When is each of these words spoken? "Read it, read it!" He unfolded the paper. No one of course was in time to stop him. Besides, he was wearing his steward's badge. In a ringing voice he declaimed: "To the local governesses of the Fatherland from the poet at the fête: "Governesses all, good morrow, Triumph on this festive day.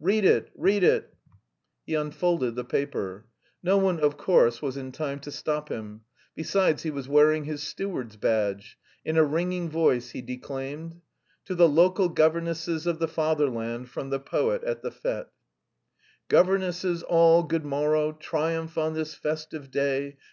"Read 0.00 0.24
it, 0.24 0.50
read 0.56 0.82
it!" 0.82 1.14
He 1.86 1.94
unfolded 1.94 2.56
the 2.56 2.64
paper. 2.64 3.26
No 3.62 3.76
one 3.78 4.00
of 4.00 4.16
course 4.16 4.60
was 4.60 4.76
in 4.76 4.90
time 4.90 5.20
to 5.20 5.30
stop 5.30 5.68
him. 5.68 6.00
Besides, 6.34 6.82
he 6.82 6.90
was 6.90 7.06
wearing 7.08 7.44
his 7.44 7.62
steward's 7.62 8.16
badge. 8.16 8.76
In 9.04 9.16
a 9.16 9.22
ringing 9.22 9.70
voice 9.70 10.10
he 10.10 10.22
declaimed: 10.22 11.00
"To 11.44 11.54
the 11.54 11.68
local 11.68 12.08
governesses 12.08 12.84
of 12.88 12.98
the 12.98 13.06
Fatherland 13.06 13.88
from 13.88 14.10
the 14.10 14.18
poet 14.18 14.64
at 14.64 14.82
the 14.82 14.90
fête: 14.90 15.28
"Governesses 16.26 17.04
all, 17.04 17.44
good 17.44 17.64
morrow, 17.64 18.10
Triumph 18.10 18.76
on 18.76 18.94
this 18.94 19.14
festive 19.14 19.70
day. 19.70 20.16